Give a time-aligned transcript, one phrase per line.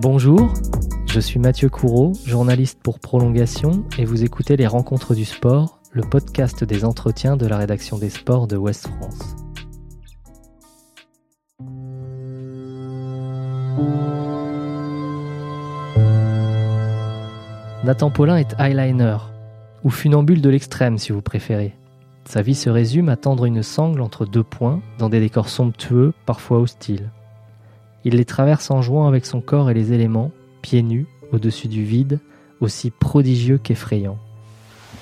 [0.00, 0.54] Bonjour,
[1.06, 6.02] je suis Mathieu Courreau, journaliste pour Prolongation, et vous écoutez Les Rencontres du Sport, le
[6.02, 9.34] podcast des entretiens de la rédaction des sports de Ouest France.
[17.82, 19.16] Nathan Paulin est eyeliner,
[19.82, 21.74] ou funambule de l'extrême si vous préférez.
[22.24, 26.12] Sa vie se résume à tendre une sangle entre deux points dans des décors somptueux,
[26.24, 27.10] parfois hostiles.
[28.04, 30.30] Il les traverse en jouant avec son corps et les éléments,
[30.62, 32.20] pieds nus, au-dessus du vide,
[32.60, 34.18] aussi prodigieux qu'effrayant.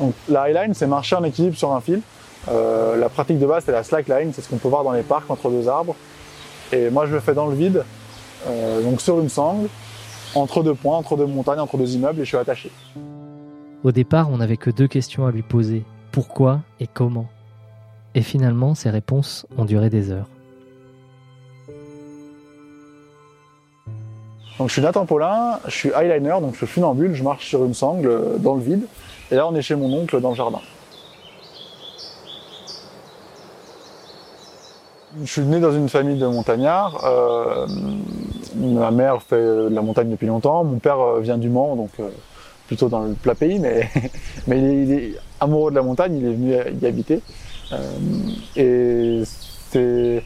[0.00, 2.01] Donc, la highline, c'est marcher en équilibre sur un fil.
[2.48, 5.02] Euh, la pratique de base, c'est la slackline, c'est ce qu'on peut voir dans les
[5.02, 5.96] parcs entre deux arbres.
[6.73, 7.84] Et moi, je le fais dans le vide,
[8.48, 9.68] euh, donc sur une sangle,
[10.34, 12.70] entre deux points, entre deux montagnes, entre deux immeubles, et je suis attaché.
[13.84, 17.28] Au départ, on n'avait que deux questions à lui poser pourquoi et comment?
[18.15, 20.28] Et finalement, ces réponses ont duré des heures.
[24.59, 27.65] Donc je suis Nathan Paulin, je suis eyeliner, donc je suis funambule, je marche sur
[27.65, 28.87] une sangle euh, dans le vide.
[29.30, 30.60] Et là on est chez mon oncle dans le jardin.
[35.23, 37.04] Je suis né dans une famille de montagnards.
[37.04, 37.66] Euh,
[38.54, 40.65] ma mère fait de la montagne depuis longtemps.
[40.65, 41.91] Mon père euh, vient du Mans, donc
[42.66, 43.91] plutôt dans le plat pays, mais,
[44.46, 47.20] mais il, est, amoureux de la montagne, il est venu y habiter.
[48.57, 49.23] et
[49.70, 50.23] c'est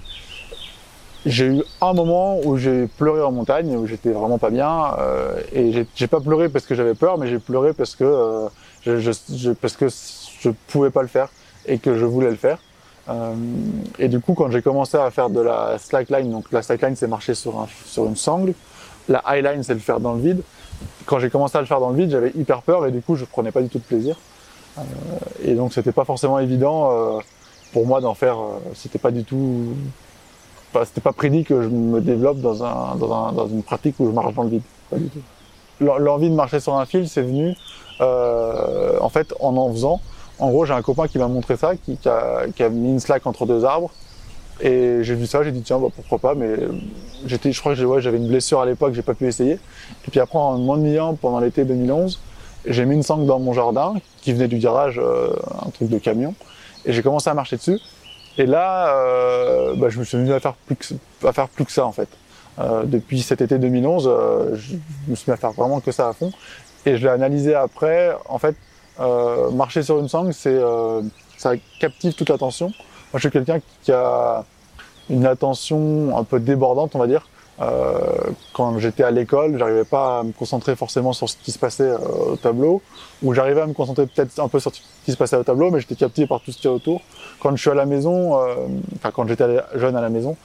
[1.27, 4.95] j'ai eu un moment où j'ai pleuré en montagne, où j'étais vraiment pas bien.
[4.99, 8.49] Euh, et j'ai pas pleuré parce que j'avais peur, mais j'ai pleuré parce que euh,
[8.83, 9.87] je, je, parce que
[10.41, 11.29] je pouvais pas le faire
[11.67, 12.59] et que je voulais le faire.
[13.09, 13.35] Euh,
[13.99, 17.07] et du coup, quand j'ai commencé à faire de la slackline, donc la slackline c'est
[17.07, 18.55] marcher sur, un, sur une sangle,
[19.09, 20.43] la highline c'est le faire dans le vide.
[21.07, 23.17] Quand j'ai commencé à le faire dans le vide, j'avais hyper peur et du coup
[23.17, 24.17] je prenais pas du tout de plaisir.
[24.79, 24.83] Euh,
[25.45, 27.19] et donc c'était pas forcément évident euh,
[27.73, 28.37] pour moi d'en faire.
[28.75, 29.75] c'était pas du tout
[30.85, 34.07] c'était pas prédit que je me développe dans, un, dans, un, dans, une pratique où
[34.07, 34.63] je marche dans le vide.
[34.91, 35.21] Pas du tout.
[35.81, 37.55] L'envie de marcher sur un fil, c'est venu
[38.01, 40.01] euh, en fait en en faisant.
[40.39, 42.91] En gros, j'ai un copain qui m'a montré ça, qui, qui, a, qui, a, mis
[42.91, 43.91] une slack entre deux arbres.
[44.63, 46.35] Et j'ai vu ça, j'ai dit tiens, bah, pourquoi pas.
[46.35, 46.55] Mais
[47.27, 49.55] j'étais, je crois que j'avais une blessure à l'époque, j'ai pas pu essayer.
[49.55, 52.21] Et puis après, en m'ennuyant pendant l'été 2011,
[52.67, 55.31] j'ai mis une sangle dans mon jardin qui venait du garage, euh,
[55.67, 56.35] un truc de camion.
[56.85, 57.79] Et j'ai commencé à marcher dessus.
[58.39, 61.65] Et là, euh, bah, je me suis mis à faire plus que, à faire plus
[61.65, 62.09] que ça en fait.
[62.59, 64.75] Euh, depuis cet été 2011, euh, je
[65.09, 66.33] me suis mis à faire vraiment que ça à fond.
[66.87, 68.17] Et je l'ai analysé après.
[68.29, 68.57] En fait,
[69.01, 71.03] euh, marcher sur une sangle, c'est euh,
[71.37, 72.67] ça captive toute l'attention.
[72.67, 74.45] Moi, je suis quelqu'un qui a
[75.09, 77.29] une attention un peu débordante, on va dire.
[77.61, 77.99] Euh,
[78.55, 81.91] quand j'étais à l'école, j'arrivais pas à me concentrer forcément sur ce qui se passait
[81.91, 82.81] euh, au tableau,
[83.23, 85.71] ou j'arrivais à me concentrer peut-être un peu sur ce qui se passait au tableau,
[85.71, 87.03] mais j'étais capté par tout ce qui est autour.
[87.39, 88.55] Quand je suis à la maison, euh,
[88.97, 89.45] enfin quand j'étais
[89.75, 90.37] jeune à la maison,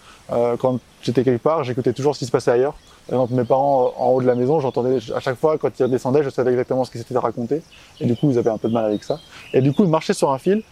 [0.60, 2.74] quand j'étais quelque part, j'écoutais toujours ce qui se passait ailleurs.
[3.08, 5.88] Par exemple, mes parents en haut de la maison, j'entendais à chaque fois quand ils
[5.88, 7.62] descendaient, je savais exactement ce qui s'était raconté,
[8.02, 9.20] et du coup ils avaient un peu de mal avec ça.
[9.54, 10.64] Et du coup, marcher sur un fil,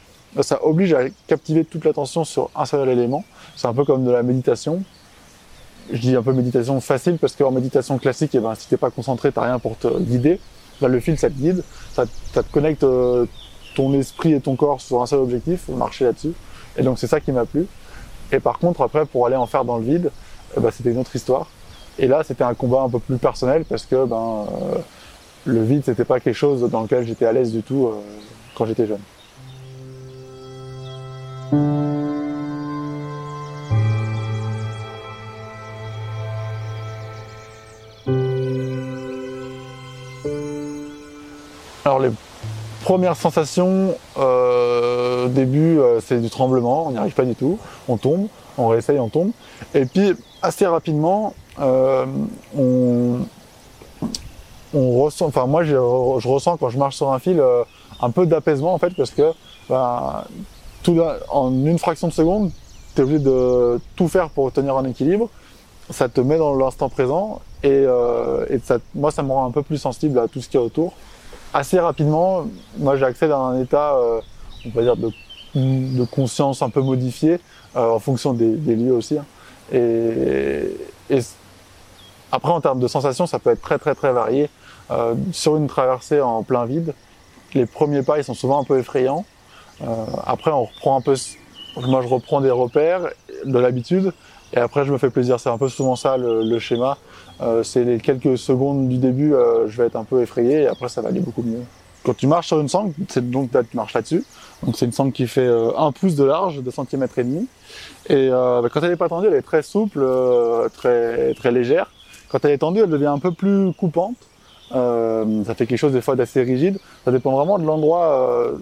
[0.42, 3.24] ça oblige à captiver toute l'attention sur un seul élément.
[3.56, 4.82] C'est un peu comme de la méditation
[5.92, 8.90] je dis un peu méditation facile parce qu'en méditation classique, eh ben, si t'es pas
[8.90, 10.40] concentré, t'as rien pour te guider.
[10.82, 11.64] Là, le fil, ça te guide,
[11.94, 13.26] ça, te connecte euh,
[13.76, 16.34] ton esprit et ton corps sur un seul objectif, marcher là-dessus.
[16.78, 17.68] Et donc, c'est ça qui m'a plu.
[18.32, 20.12] Et par contre, après, pour aller en faire dans le vide,
[20.58, 21.48] eh ben, c'était une autre histoire.
[22.00, 24.78] Et là, c'était un combat un peu plus personnel parce que ben, euh,
[25.46, 28.02] le vide, c'était pas quelque chose dans lequel j'étais à l'aise du tout euh,
[28.56, 29.02] quand j'étais jeune.
[43.04, 47.60] Premières sensations, euh, au début, euh, c'est du tremblement, on n'y arrive pas du tout,
[47.90, 48.28] on tombe,
[48.58, 49.32] on réessaye, on tombe.
[49.74, 52.06] Et puis assez rapidement, euh,
[52.58, 53.18] on,
[54.74, 57.44] ressent, enfin moi je, ressens quand je marche sur un fil
[58.02, 59.34] un peu d'apaisement en fait parce que
[59.70, 60.24] ben,
[60.82, 60.98] tout,
[61.30, 62.52] en une fraction de seconde,
[62.96, 65.28] tu es obligé de tout faire pour tenir un équilibre.
[65.90, 67.84] Ça te met dans l'instant présent et,
[68.50, 70.62] et ça, moi ça me rend un peu plus sensible à tout ce qui est
[70.62, 70.94] autour
[71.54, 72.46] assez rapidement,
[72.78, 74.22] moi j'accède à un état, euh,
[74.66, 75.12] on va dire, de,
[75.56, 77.40] de, conscience un peu modifié,
[77.76, 79.18] euh, en fonction des, des lieux aussi.
[79.18, 79.26] Hein.
[79.72, 80.78] Et,
[81.10, 81.20] et,
[82.32, 84.50] après, en termes de sensations, ça peut être très très très varié.
[84.92, 86.94] Euh, sur une traversée en plein vide,
[87.54, 89.26] les premiers pas, ils sont souvent un peu effrayants.
[89.82, 89.86] Euh,
[90.26, 91.16] après, on reprend un peu,
[91.78, 93.10] moi je reprends des repères
[93.46, 94.14] de l'habitude,
[94.54, 95.40] et après je me fais plaisir.
[95.40, 96.98] C'est un peu souvent ça le, le schéma.
[97.42, 100.68] Euh, c'est les quelques secondes du début, euh, je vais être un peu effrayé et
[100.68, 101.64] après ça va aller beaucoup mieux.
[102.04, 104.24] Quand tu marches sur une sangle, c'est donc tu marches là-dessus.
[104.64, 107.48] Donc c'est une sangle qui fait euh, un pouce de large, 2 cm et demi.
[108.10, 110.06] Et bah, quand elle est pas tendue, elle est très souple,
[110.74, 111.90] très très légère.
[112.30, 114.18] Quand elle est tendue, elle devient un peu plus coupante.
[114.74, 116.80] Euh, ça fait quelque chose des fois d'assez rigide.
[117.06, 118.58] Ça dépend vraiment de l'endroit euh,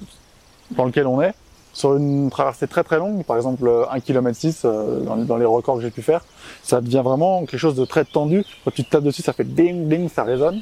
[0.72, 1.34] dans lequel on est.
[1.74, 5.82] Sur une traversée très très longue, par exemple 1 km 6 dans, les records que
[5.82, 6.22] j'ai pu faire,
[6.64, 8.44] ça devient vraiment quelque chose de très tendu.
[8.66, 10.62] Quand tu tapes dessus, ça fait ding ding, ça résonne.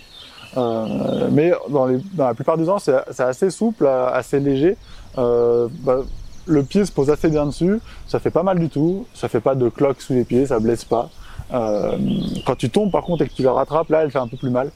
[0.57, 4.77] Euh, mais dans, les, dans, la plupart du temps, c'est assez souple, assez léger.
[5.17, 5.99] Euh, bah,
[6.45, 9.39] le pied se pose assez bien dessus, ça fait pas mal du tout, ça fait
[9.39, 11.09] pas de cloque sous les pieds, ça blesse pas.
[11.53, 11.97] Euh,
[12.45, 14.37] quand tu tombes par contre et que tu la rattrapes, là elle fait un peu
[14.37, 14.71] plus mal.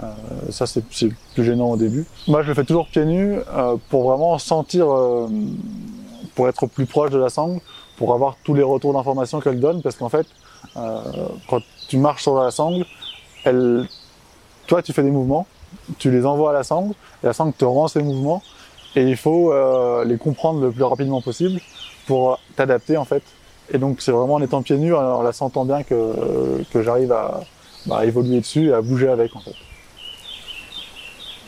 [0.00, 0.06] Euh,
[0.50, 2.06] ça c'est plus gênant au début.
[2.28, 5.28] Moi je le fais toujours pieds nus euh, pour vraiment sentir, euh,
[6.36, 7.60] pour être plus proche de la sangle,
[7.96, 10.26] pour avoir tous les retours d'informations qu'elle donne, parce qu'en fait
[10.76, 11.00] euh,
[11.48, 12.84] quand tu marches sur la sangle,
[13.44, 13.88] elle,
[14.68, 15.46] toi tu fais des mouvements,
[15.98, 18.42] tu les envoies à la sangle, la sangle te rend ces mouvements,
[18.94, 21.60] et il faut euh, les comprendre le plus rapidement possible
[22.06, 23.24] pour t'adapter en fait.
[23.72, 27.10] Et donc c'est vraiment en étant pieds nus, en la sentant bien que, que j'arrive
[27.10, 27.40] à,
[27.86, 29.54] bah, évoluer dessus et à bouger avec en fait.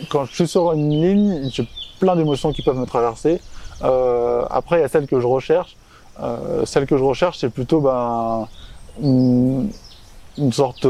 [0.08, 1.68] Quand je suis sur une ligne, j'ai
[1.98, 3.40] plein d'émotions qui peuvent me traverser.
[3.82, 5.76] Euh, après, il y a celle que je recherche.
[6.22, 8.46] Euh, celle que je recherche, c'est plutôt ben,
[9.00, 9.70] une,
[10.52, 10.86] sorte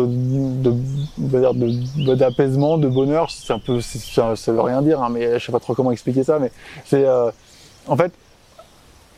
[1.17, 3.31] d'apaisement, de bonheur.
[3.31, 5.93] C'est un peu, ça, ça veut rien dire, hein, mais je sais pas trop comment
[5.93, 6.39] expliquer ça.
[6.39, 6.51] Mais
[6.85, 7.31] c'est, euh,
[7.87, 8.13] en fait,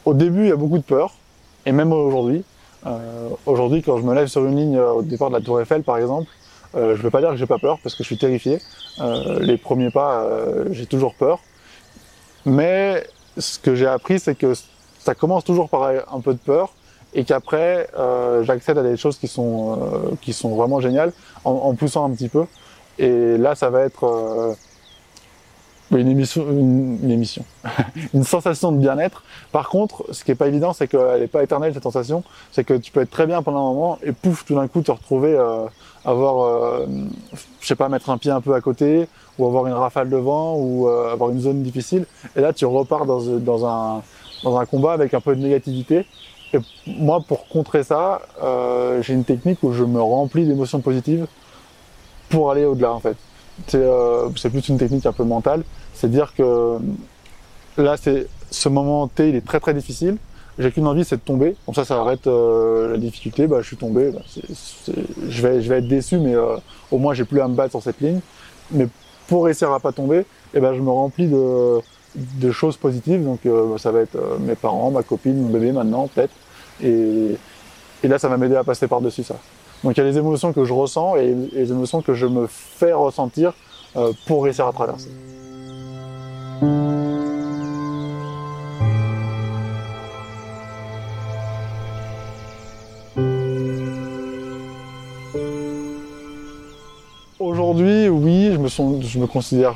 [0.05, 1.15] au début, il y a beaucoup de peur,
[1.67, 2.45] et même aujourd'hui.
[2.87, 5.83] Euh, aujourd'hui, quand je me lève sur une ligne au départ de la Tour Eiffel,
[5.83, 6.27] par exemple,
[6.75, 8.59] euh, je veux pas dire que j'ai pas peur parce que je suis terrifié.
[9.01, 11.41] Euh, les premiers pas, euh, j'ai toujours peur.
[12.45, 13.07] Mais
[13.39, 14.53] ce que j'ai appris, c'est que
[14.99, 16.73] ça commence toujours par un peu de peur
[17.15, 21.13] et qu'après, euh, j'accède à des choses qui sont euh, qui sont vraiment géniales
[21.45, 22.47] en, en, poussant un petit peu.
[22.99, 24.55] Et là, ça va être euh,
[26.01, 27.45] une émission, une, émission,
[28.15, 29.23] une sensation de bien-être.
[29.53, 32.25] Par contre, ce qui est pas évident, c'est qu'elle n'est pas éternelle cette sensation.
[32.51, 34.83] C'est que tu peux être très bien pendant un moment et pouf, tout d'un coup,
[34.83, 35.67] te retrouver euh,
[36.05, 36.87] avoir, euh,
[37.61, 39.09] je sais pas, mettre un pied un peu à côté
[39.39, 42.07] ou avoir une rafale de vent ou euh, avoir une zone difficile.
[42.37, 44.03] Et là, tu repars dans, dans un
[44.43, 46.07] dans un combat avec un peu de négativité.
[46.53, 51.27] Et moi, pour contrer ça, euh, j'ai une technique où je me remplis d'émotions positives
[52.29, 53.17] pour aller au-delà, en fait.
[53.67, 55.63] C'est euh, plus une technique un peu mentale.
[55.95, 56.79] C'est dire que
[57.77, 60.17] là, c'est ce moment T, il est très très difficile.
[60.59, 61.57] J'ai qu'une envie, c'est de tomber.
[61.65, 63.47] Comme ça, ça arrête euh, la difficulté.
[63.47, 64.11] Bah, je suis tombé.
[64.11, 64.21] Bah.
[65.29, 66.57] Je vais, je vais être déçu, mais euh,
[66.91, 68.21] au moins, j'ai plus à me battre sur cette ligne.
[68.71, 68.87] Mais
[69.29, 71.81] pour réussir à pas tomber, eh ben, je me remplis de,
[72.15, 73.25] de choses positives.
[73.25, 76.35] Donc, euh, ça va être euh, mes parents, ma copine, mon bébé maintenant, peut-être.
[76.83, 77.37] Et,
[78.03, 79.37] et là, ça va m'aider à passer par-dessus ça.
[79.85, 82.47] Donc, il y a les émotions que je ressens et, les émotions que je me
[82.47, 83.53] fais ressentir
[83.97, 85.11] euh, pour réussir à traverser.
[97.41, 99.75] Aujourd'hui, oui, je me, considère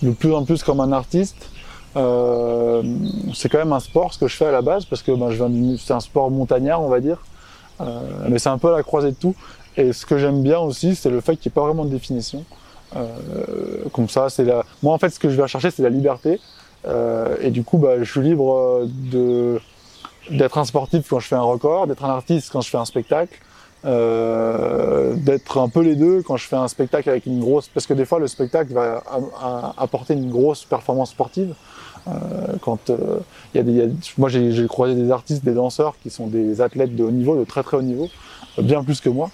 [0.00, 1.50] de plus en plus comme un artiste.
[1.96, 2.82] Euh,
[3.34, 5.28] c'est quand même un sport ce que je fais à la base parce que ben,
[5.78, 7.18] c'est un sport montagnard on va dire
[8.28, 9.34] mais c'est un peu la croisée de tout.
[9.76, 11.90] Et ce que j'aime bien aussi c'est le fait qu'il n'y ait pas vraiment de
[11.90, 12.44] définition.
[12.96, 13.08] Euh,
[13.92, 16.40] comme ça c'est la moi en fait ce que je vais chercher c'est la liberté.
[16.86, 19.60] Euh, et du coup bah, je suis libre de
[20.30, 22.84] d'être un sportif quand je fais un record d'être un artiste quand je fais un
[22.84, 23.38] spectacle
[23.86, 27.86] euh, d'être un peu les deux quand je fais un spectacle avec une grosse parce
[27.86, 29.02] que des fois le spectacle va
[29.76, 31.54] apporter une grosse performance sportive
[32.08, 32.12] euh,
[32.62, 36.62] quand il euh, des y moi j'ai croisé des artistes des danseurs qui sont des
[36.62, 38.08] athlètes de haut niveau de très très haut niveau
[38.56, 39.28] bien plus que moi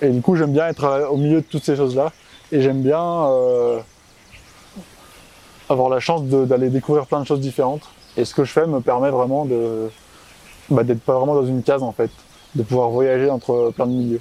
[0.00, 2.12] et du coup j'aime bien être au milieu de toutes ces choses là
[2.52, 3.26] et j'aime bien
[5.68, 7.82] avoir la chance d'aller découvrir plein de choses différentes
[8.16, 9.90] et ce que je fais me permet vraiment de
[10.70, 12.10] bah, d'être pas vraiment dans une case en fait
[12.54, 14.20] de pouvoir voyager entre plein de milieux.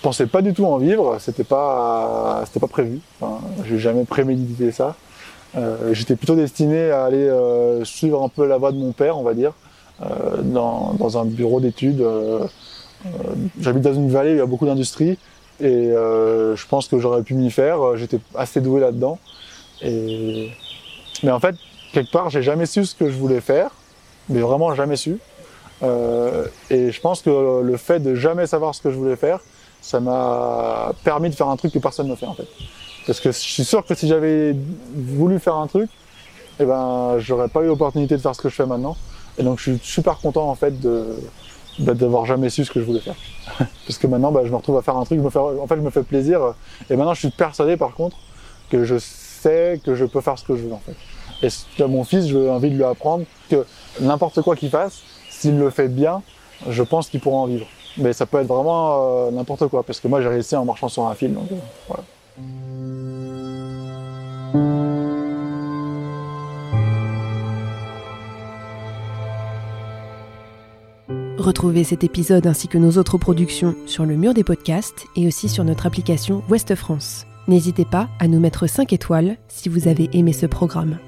[0.00, 3.00] Je pensais pas du tout en vivre, c'était pas, c'était pas prévu.
[3.20, 4.96] Enfin, j'ai jamais prémédité ça.
[5.56, 9.18] Euh, j'étais plutôt destiné à aller euh, suivre un peu la voie de mon père,
[9.18, 9.52] on va dire,
[10.02, 12.04] euh, dans, dans, un bureau d'études.
[13.60, 15.18] J'habite dans une vallée où il y a beaucoup d'industrie
[15.60, 17.96] et je pense que j'aurais pu m'y faire.
[17.96, 19.18] J'étais assez doué là-dedans.
[19.82, 21.56] Mais en fait,
[21.92, 23.70] quelque part, j'ai jamais su ce que je voulais faire,
[24.28, 25.18] mais vraiment jamais su.
[25.82, 29.40] Euh, et je pense que le fait de jamais savoir ce que je voulais faire,
[29.80, 32.48] ça m'a permis de faire un truc que personne ne fait en fait.
[33.06, 34.54] Parce que je suis sûr que si j'avais
[34.94, 35.88] voulu faire un truc,
[36.58, 38.96] eh ben, j'aurais pas eu l'opportunité de faire ce que je fais maintenant.
[39.38, 41.16] Et donc je suis super content en fait de
[41.78, 43.14] bah, d'avoir jamais su ce que je voulais faire.
[43.86, 45.66] Parce que maintenant, bah, je me retrouve à faire un truc, je me fais, en
[45.66, 46.54] fait, je me fais plaisir.
[46.90, 48.16] Et maintenant, je suis persuadé par contre
[48.70, 50.94] que je sais que je peux faire ce que je veux en fait.
[51.42, 53.64] Et à mon fils, j'ai envie de lui apprendre que
[54.00, 55.00] n'importe quoi qu'il fasse,
[55.40, 56.22] s'il le fait bien,
[56.68, 57.66] je pense qu'il pourra en vivre.
[57.96, 60.88] mais ça peut être vraiment euh, n'importe quoi, parce que moi j'ai réussi en marchant
[60.88, 61.34] sur un fil.
[61.34, 61.94] Euh.
[71.38, 75.48] Retrouvez cet épisode ainsi que nos autres productions sur le mur des podcasts et aussi
[75.48, 77.24] sur notre application Ouest France.
[77.48, 80.98] N'hésitez pas à nous mettre 5 étoiles si vous avez aimé ce programme.